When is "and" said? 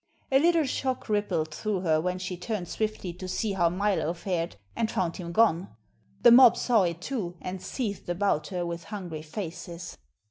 4.75-4.89, 7.39-7.61